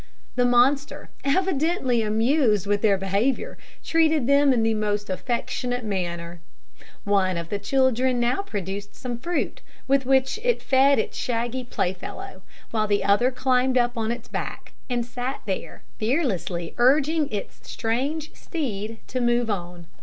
The 0.35 0.45
monster, 0.45 1.11
evidently 1.23 2.01
amused 2.01 2.65
with 2.65 2.81
their 2.81 2.97
behaviour, 2.97 3.55
treated 3.83 4.25
them 4.25 4.51
in 4.51 4.63
the 4.63 4.73
most 4.73 5.11
affectionate 5.11 5.85
manner. 5.85 6.41
One 7.03 7.37
of 7.37 7.49
the 7.49 7.59
children 7.59 8.19
now 8.19 8.41
produced 8.41 8.95
some 8.95 9.19
fruit, 9.19 9.61
with 9.87 10.07
which 10.07 10.39
it 10.43 10.63
fed 10.63 10.97
its 10.97 11.15
shaggy 11.19 11.63
playfellow, 11.63 12.41
while 12.71 12.87
the 12.87 13.03
other 13.03 13.29
climbed 13.29 13.77
up 13.77 13.95
on 13.95 14.11
its 14.11 14.27
back, 14.27 14.73
and 14.89 15.05
sat 15.05 15.41
there, 15.45 15.83
fearlessly 15.99 16.73
urging 16.79 17.29
its 17.31 17.59
strange 17.69 18.33
steed 18.33 18.97
to 19.09 19.21
move 19.21 19.51
on. 19.51 19.85